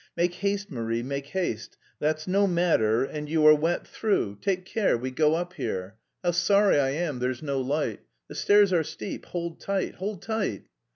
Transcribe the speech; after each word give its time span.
"Make 0.17 0.33
haste, 0.33 0.71
Marie, 0.71 1.03
make 1.03 1.27
haste... 1.27 1.77
that's 1.99 2.25
no 2.27 2.47
matter, 2.47 3.03
and... 3.03 3.29
you 3.29 3.45
are 3.45 3.53
wet 3.53 3.85
through. 3.85 4.39
Take 4.41 4.65
care, 4.65 4.97
we 4.97 5.11
go 5.11 5.35
up 5.35 5.53
here 5.53 5.97
how 6.23 6.31
sorry 6.31 6.79
I 6.79 6.89
am 6.89 7.19
there's 7.19 7.43
no 7.43 7.59
light 7.61 7.99
the 8.27 8.33
stairs 8.33 8.73
are 8.73 8.83
steep, 8.83 9.27
hold 9.27 9.59
tight, 9.59 9.93
hold 9.93 10.23
tight! 10.23 10.63